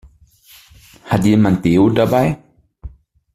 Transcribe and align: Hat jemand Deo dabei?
Hat 1.09 1.23
jemand 1.23 1.63
Deo 1.63 1.87
dabei? 1.91 2.39